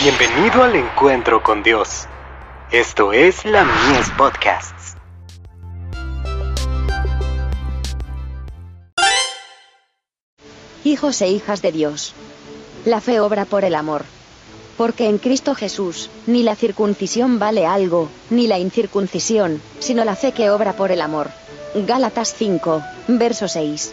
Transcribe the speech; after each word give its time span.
Bienvenido 0.00 0.62
al 0.62 0.76
encuentro 0.76 1.42
con 1.42 1.64
Dios. 1.64 2.06
Esto 2.70 3.12
es 3.12 3.44
la 3.44 3.64
Mies 3.64 4.08
Podcasts. 4.16 4.94
Hijos 10.84 11.20
e 11.20 11.28
hijas 11.30 11.62
de 11.62 11.72
Dios. 11.72 12.14
La 12.84 13.00
fe 13.00 13.18
obra 13.18 13.44
por 13.44 13.64
el 13.64 13.74
amor. 13.74 14.04
Porque 14.76 15.08
en 15.08 15.18
Cristo 15.18 15.56
Jesús, 15.56 16.10
ni 16.28 16.44
la 16.44 16.54
circuncisión 16.54 17.40
vale 17.40 17.66
algo, 17.66 18.08
ni 18.30 18.46
la 18.46 18.60
incircuncisión, 18.60 19.60
sino 19.80 20.04
la 20.04 20.14
fe 20.14 20.30
que 20.30 20.50
obra 20.50 20.74
por 20.74 20.92
el 20.92 21.00
amor. 21.00 21.28
Gálatas 21.74 22.34
5, 22.34 22.84
verso 23.08 23.48
6. 23.48 23.92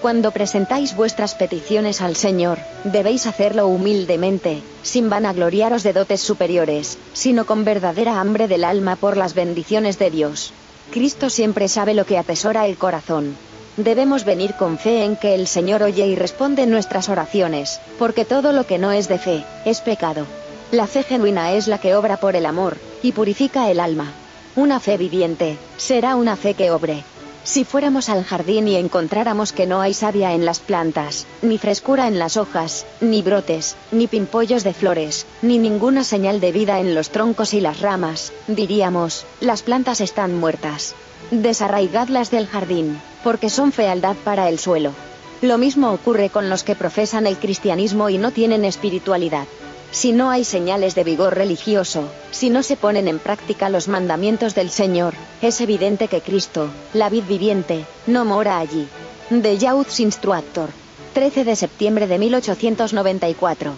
Cuando 0.00 0.30
presentáis 0.30 0.96
vuestras 0.96 1.34
peticiones 1.34 2.00
al 2.00 2.16
Señor, 2.16 2.58
debéis 2.84 3.26
hacerlo 3.26 3.66
humildemente, 3.66 4.62
sin 4.82 5.10
vanagloriaros 5.10 5.82
de 5.82 5.92
dotes 5.92 6.22
superiores, 6.22 6.96
sino 7.12 7.44
con 7.44 7.64
verdadera 7.64 8.18
hambre 8.18 8.48
del 8.48 8.64
alma 8.64 8.96
por 8.96 9.18
las 9.18 9.34
bendiciones 9.34 9.98
de 9.98 10.10
Dios. 10.10 10.54
Cristo 10.90 11.28
siempre 11.28 11.68
sabe 11.68 11.92
lo 11.92 12.06
que 12.06 12.16
atesora 12.16 12.66
el 12.66 12.78
corazón. 12.78 13.36
Debemos 13.76 14.24
venir 14.24 14.54
con 14.54 14.78
fe 14.78 15.04
en 15.04 15.16
que 15.16 15.34
el 15.34 15.46
Señor 15.46 15.82
oye 15.82 16.06
y 16.06 16.16
responde 16.16 16.66
nuestras 16.66 17.10
oraciones, 17.10 17.78
porque 17.98 18.24
todo 18.24 18.52
lo 18.52 18.66
que 18.66 18.78
no 18.78 18.92
es 18.92 19.06
de 19.06 19.18
fe, 19.18 19.44
es 19.66 19.82
pecado. 19.82 20.24
La 20.72 20.86
fe 20.86 21.02
genuina 21.02 21.52
es 21.52 21.68
la 21.68 21.76
que 21.76 21.94
obra 21.94 22.16
por 22.16 22.36
el 22.36 22.46
amor, 22.46 22.78
y 23.02 23.12
purifica 23.12 23.70
el 23.70 23.78
alma. 23.78 24.12
Una 24.56 24.80
fe 24.80 24.96
viviente, 24.96 25.58
será 25.76 26.16
una 26.16 26.36
fe 26.36 26.54
que 26.54 26.70
obre. 26.70 27.04
Si 27.42 27.64
fuéramos 27.64 28.08
al 28.10 28.22
jardín 28.22 28.68
y 28.68 28.76
encontráramos 28.76 29.52
que 29.52 29.66
no 29.66 29.80
hay 29.80 29.94
savia 29.94 30.34
en 30.34 30.44
las 30.44 30.60
plantas, 30.60 31.26
ni 31.42 31.56
frescura 31.56 32.06
en 32.06 32.18
las 32.18 32.36
hojas, 32.36 32.86
ni 33.00 33.22
brotes, 33.22 33.76
ni 33.92 34.06
pimpollos 34.06 34.62
de 34.62 34.74
flores, 34.74 35.26
ni 35.40 35.58
ninguna 35.58 36.04
señal 36.04 36.40
de 36.40 36.52
vida 36.52 36.80
en 36.80 36.94
los 36.94 37.10
troncos 37.10 37.54
y 37.54 37.60
las 37.60 37.80
ramas, 37.80 38.32
diríamos, 38.46 39.24
las 39.40 39.62
plantas 39.62 40.00
están 40.00 40.38
muertas. 40.38 40.94
Desarraigadlas 41.30 42.30
del 42.30 42.46
jardín, 42.46 43.00
porque 43.24 43.48
son 43.48 43.72
fealdad 43.72 44.16
para 44.22 44.48
el 44.48 44.58
suelo. 44.58 44.92
Lo 45.40 45.56
mismo 45.56 45.92
ocurre 45.92 46.28
con 46.28 46.50
los 46.50 46.62
que 46.62 46.74
profesan 46.74 47.26
el 47.26 47.38
cristianismo 47.38 48.10
y 48.10 48.18
no 48.18 48.30
tienen 48.30 48.66
espiritualidad. 48.66 49.46
Si 49.92 50.12
no 50.12 50.30
hay 50.30 50.44
señales 50.44 50.94
de 50.94 51.04
vigor 51.04 51.34
religioso, 51.34 52.04
si 52.30 52.48
no 52.48 52.62
se 52.62 52.76
ponen 52.76 53.08
en 53.08 53.18
práctica 53.18 53.68
los 53.68 53.88
mandamientos 53.88 54.54
del 54.54 54.70
Señor, 54.70 55.14
es 55.42 55.60
evidente 55.60 56.06
que 56.06 56.20
Cristo, 56.20 56.68
la 56.94 57.08
vid 57.08 57.24
viviente, 57.24 57.84
no 58.06 58.24
mora 58.24 58.58
allí. 58.58 58.86
De 59.30 59.58
Youth's 59.58 60.00
Instructor. 60.00 60.70
13 61.12 61.44
de 61.44 61.56
septiembre 61.56 62.06
de 62.06 62.18
1894. 62.18 63.72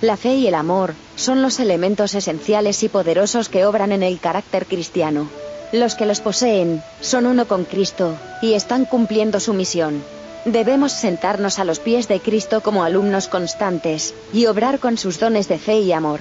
La 0.00 0.16
fe 0.16 0.34
y 0.34 0.46
el 0.46 0.54
amor 0.54 0.94
son 1.16 1.42
los 1.42 1.60
elementos 1.60 2.14
esenciales 2.14 2.82
y 2.82 2.88
poderosos 2.88 3.50
que 3.50 3.66
obran 3.66 3.92
en 3.92 4.02
el 4.02 4.18
carácter 4.18 4.64
cristiano. 4.66 5.28
Los 5.72 5.94
que 5.94 6.06
los 6.06 6.20
poseen 6.20 6.82
son 7.00 7.26
uno 7.26 7.46
con 7.46 7.64
Cristo 7.64 8.16
y 8.40 8.54
están 8.54 8.86
cumpliendo 8.86 9.40
su 9.40 9.52
misión. 9.52 10.02
Debemos 10.44 10.92
sentarnos 10.92 11.58
a 11.58 11.64
los 11.64 11.78
pies 11.78 12.06
de 12.06 12.20
Cristo 12.20 12.60
como 12.60 12.84
alumnos 12.84 13.28
constantes, 13.28 14.14
y 14.32 14.44
obrar 14.46 14.78
con 14.78 14.98
sus 14.98 15.18
dones 15.18 15.48
de 15.48 15.58
fe 15.58 15.80
y 15.80 15.92
amor. 15.92 16.20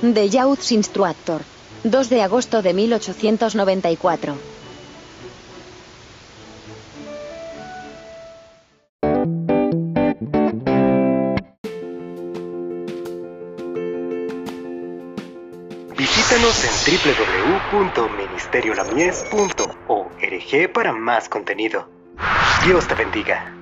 The 0.00 0.30
Youth's 0.30 0.70
Instructor. 0.70 1.42
2 1.82 2.10
de 2.10 2.22
agosto 2.22 2.62
de 2.62 2.74
1894. 2.74 4.36
Visítanos 15.96 16.64
en 16.64 16.70
www.ministeriolamies.org 17.72 20.72
para 20.72 20.92
más 20.92 21.28
contenido. 21.28 21.99
Dios 22.64 22.86
te 22.86 22.94
bendiga. 22.94 23.59